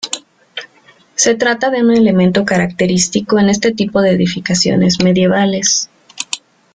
[1.13, 5.91] Se trata de un elemento característico en este tipo de edificaciones medievales.